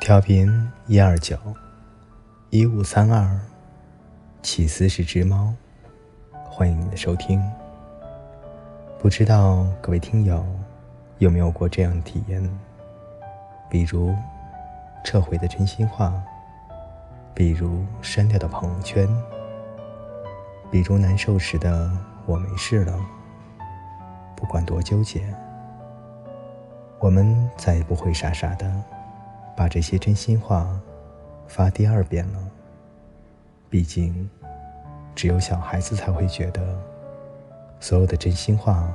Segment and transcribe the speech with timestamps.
[0.00, 0.50] 调频
[0.86, 1.36] 一二九
[2.48, 3.38] 一五三二，
[4.40, 5.52] 起司是只猫，
[6.48, 7.38] 欢迎你的收听。
[8.98, 10.42] 不知道各位听友
[11.18, 12.42] 有没有过这样的体验？
[13.68, 14.14] 比如
[15.04, 16.10] 撤回的真心话，
[17.34, 19.06] 比如删掉的朋友圈，
[20.70, 21.90] 比如难受时的
[22.24, 22.98] 我没事了。
[24.34, 25.22] 不管多纠结，
[26.98, 28.66] 我们再也不会傻傻的
[29.56, 30.68] 把这些真心话
[31.46, 32.38] 发第二遍了。
[33.68, 34.28] 毕竟，
[35.14, 36.60] 只有小孩子才会觉得，
[37.78, 38.92] 所有的真心话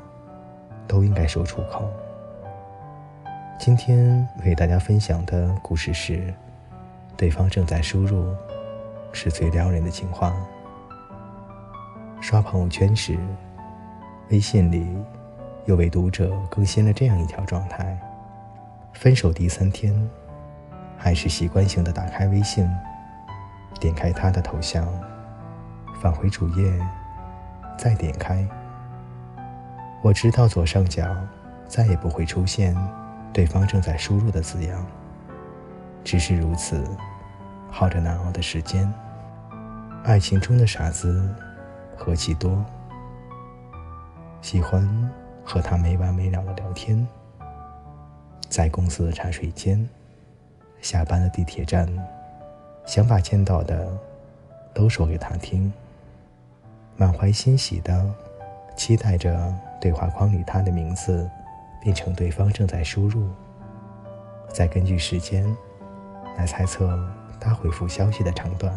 [0.88, 1.90] 都应该说出口。
[3.58, 6.34] 今天为大家分享的故事是：
[7.16, 8.36] 对方正在输入，
[9.14, 10.36] 是最撩人的情话。
[12.20, 13.18] 刷朋友圈时，
[14.30, 14.86] 微信里
[15.66, 17.98] 有位读者更新了这样一条状态：
[18.94, 19.94] 分手第三天，
[21.06, 22.68] 还是习惯性的打开微信，
[23.80, 24.88] 点开他的头像，
[26.02, 26.82] 返回主页，
[27.78, 28.44] 再点开。
[30.02, 31.16] 我知道左上角
[31.68, 32.76] 再也不会出现。
[33.32, 34.84] 对方正在输入的字样，
[36.04, 36.84] 只是如此，
[37.70, 38.92] 耗着难熬的时间。
[40.06, 41.30] 爱情中的傻子
[41.96, 42.66] 何其多，
[44.42, 45.12] 喜欢
[45.44, 47.08] 和他没完没了的聊天，
[48.50, 49.88] 在公司的茶水间，
[50.82, 51.88] 下班的地铁站，
[52.86, 53.88] 想把见到的
[54.74, 55.72] 都说给他听，
[56.98, 58.14] 满怀欣喜的
[58.76, 61.30] 期待着对话框里他的名字。
[61.82, 63.30] 变成对方正在输入，
[64.52, 65.46] 再根据时间
[66.36, 67.00] 来猜测
[67.40, 68.76] 他回复消息的长短。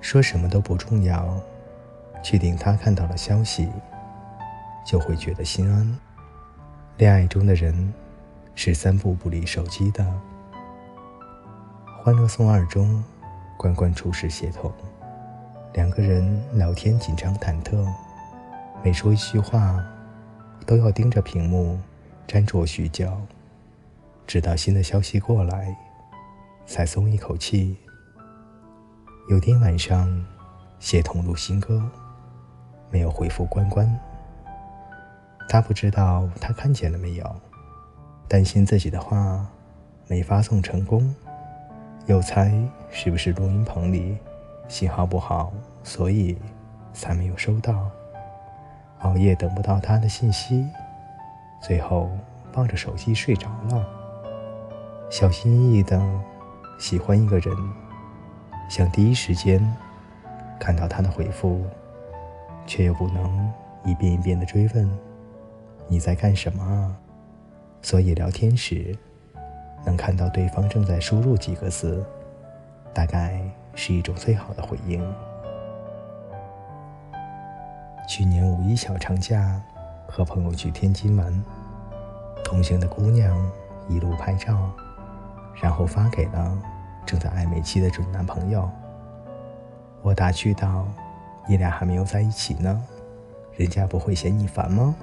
[0.00, 1.40] 说什么都不重要，
[2.24, 3.70] 确定他看到了消息，
[4.84, 5.96] 就会觉得心安。
[6.96, 7.94] 恋爱中的人
[8.56, 10.04] 是三步不离手机的。
[12.04, 13.02] 欢乐颂二中，
[13.56, 14.70] 关关出事协同，
[15.72, 17.82] 两个人聊天紧张忐忑，
[18.82, 19.82] 每说一句话。
[20.66, 21.78] 都要盯着屏幕，
[22.26, 23.10] 粘着许久，
[24.26, 25.74] 直到新的消息过来，
[26.66, 27.74] 才松一口气。
[29.30, 30.26] 有天晚上，
[30.78, 31.90] 协同录新歌，
[32.90, 33.90] 没有回复关关。
[35.48, 37.36] 他不知道他看见了没有，
[38.28, 39.46] 担心自己的话
[40.06, 41.14] 没发送成功，
[42.06, 42.52] 又猜
[42.90, 44.18] 是不是录音棚里
[44.68, 46.36] 信号不好，所以
[46.92, 47.90] 才没有收到。
[49.00, 50.66] 熬夜等不到他的信息，
[51.62, 52.10] 最后
[52.52, 53.86] 抱着手机睡着了。
[55.10, 56.02] 小心翼翼的
[56.78, 57.54] 喜欢一个人，
[58.68, 59.60] 想第一时间
[60.58, 61.64] 看到他的回复，
[62.66, 63.52] 却又不能
[63.84, 64.98] 一遍一遍的追问
[65.88, 66.96] 你在干什么。
[67.82, 68.96] 所以聊天时
[69.84, 72.04] 能看到对方正在输入几个字，
[72.92, 73.40] 大概
[73.74, 75.04] 是一种最好的回应。
[78.08, 79.60] 去年五一小长假，
[80.06, 81.44] 和朋友去天津玩，
[82.44, 83.34] 同行的姑娘
[83.88, 84.70] 一路拍照，
[85.60, 86.58] 然后发给了
[87.06, 88.70] 正在暧昧期的准男朋友。
[90.02, 90.86] 我打趣道
[91.48, 92.82] ：“你俩还没有在一起呢，
[93.56, 94.94] 人家不会嫌你烦吗？”“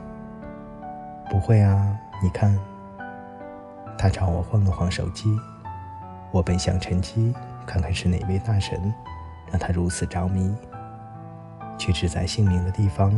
[1.29, 2.57] 不会啊，你看。”
[4.01, 5.39] 他朝我晃了晃手机，
[6.31, 7.31] 我本想趁机
[7.67, 8.91] 看看是哪位大神，
[9.51, 10.51] 让他如此着迷。
[11.77, 13.13] 却只在姓名的地方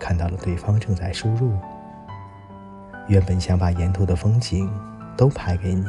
[0.00, 1.56] 看到了对方正在输入。
[3.06, 4.68] 原本想把沿途的风景
[5.16, 5.86] 都拍给你，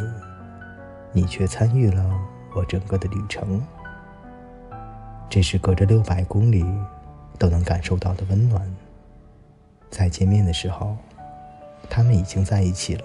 [1.12, 2.06] 你却参与了
[2.56, 3.60] 我整个的旅程。
[5.28, 6.64] 这是隔着六百公里
[7.40, 8.72] 都能感受到的温暖。
[9.90, 10.96] 再见面的时候，
[11.90, 13.04] 他们已经在一起了。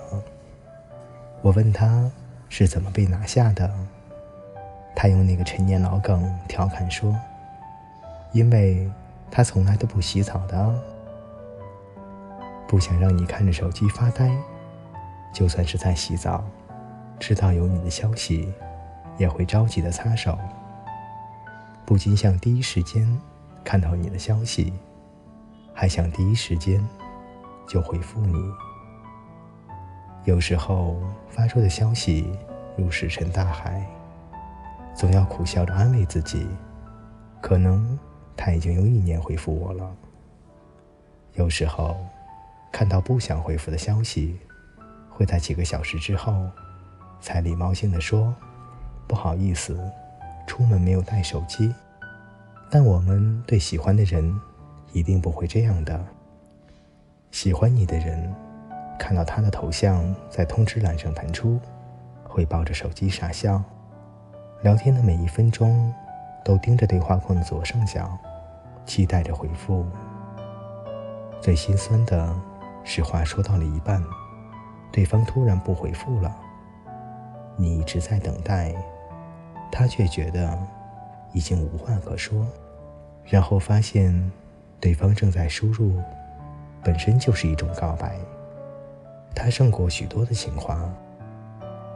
[1.43, 2.11] 我问他
[2.49, 3.71] 是怎么被拿下的，
[4.97, 7.15] 他用那个陈年老梗调侃说
[8.33, 8.91] ：“因为。”
[9.35, 10.79] 他从来都不洗澡的，
[12.69, 14.31] 不想让你看着手机发呆。
[15.33, 16.45] 就算是在洗澡，
[17.19, 18.53] 知道有你的消息，
[19.17, 20.39] 也会着急的擦手。
[21.87, 23.09] 不仅想第一时间
[23.65, 24.71] 看到你的消息，
[25.73, 26.87] 还想第一时间
[27.67, 28.37] 就回复你。
[30.25, 30.97] 有时候
[31.29, 32.33] 发出的消息
[32.77, 33.85] 如石沉大海，
[34.95, 36.47] 总要苦笑着安慰自己，
[37.41, 37.99] 可能。
[38.35, 39.95] 他已经用一年回复我了。
[41.35, 41.97] 有时候，
[42.73, 44.41] 看到不想回复的消息，
[45.11, 46.49] 会在几个小时之后，
[47.21, 48.35] 才礼貌性的说
[49.07, 49.79] ：“不好意思，
[50.47, 51.73] 出门没有带手机。”
[52.71, 54.35] 但我们对喜欢的人，
[54.93, 56.05] 一定不会这样的。
[57.31, 58.35] 喜欢你的人，
[59.03, 61.59] 看到他的头像在通知栏上弹出，
[62.23, 63.61] 会抱着手机傻笑，
[64.63, 65.93] 聊天的每一分钟
[66.45, 68.17] 都盯着对话框的左上角，
[68.87, 69.85] 期待着回复。
[71.41, 72.33] 最心酸的
[72.85, 74.01] 是，话说到了一半，
[74.93, 76.33] 对方突然不回复了，
[77.57, 78.73] 你一直在等待，
[79.73, 80.57] 他却觉得
[81.33, 82.47] 已经无话可说，
[83.25, 84.31] 然后发现
[84.79, 86.01] 对方正在输入，
[86.85, 88.17] 本身就是一种告白。
[89.35, 90.79] 他胜过许多的情话。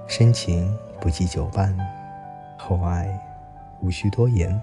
[0.06, 1.76] 深情不计久伴，
[2.56, 3.08] 厚爱
[3.80, 4.60] 无需多言。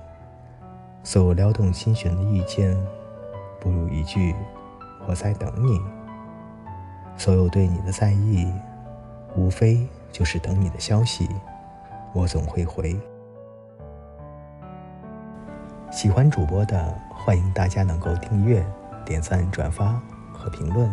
[1.03, 2.77] 所有撩动心弦的遇见，
[3.59, 4.33] 不如一句
[5.05, 5.79] “我在等你”。
[7.17, 8.51] 所有对你的在意，
[9.35, 11.29] 无非就是等你的消息，
[12.13, 12.97] 我总会回。
[15.91, 18.65] 喜欢主播的，欢迎大家能够订阅、
[19.05, 20.89] 点赞、转发和评论。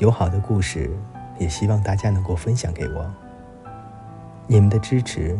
[0.00, 0.90] 有好的故事。
[1.38, 3.10] 也希望大家能够分享给我，
[4.46, 5.38] 你们的支持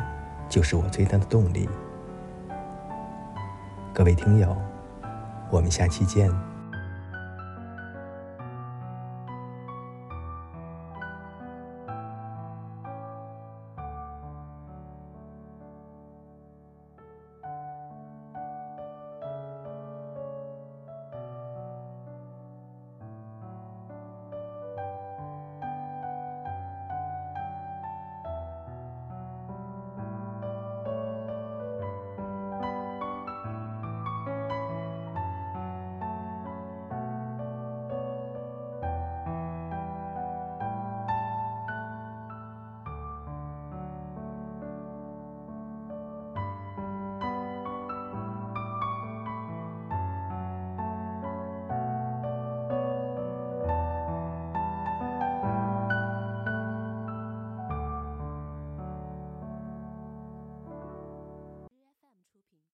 [0.48, 1.68] 就是我最大的动力。
[3.92, 4.56] 各位听友，
[5.50, 6.49] 我们下期见。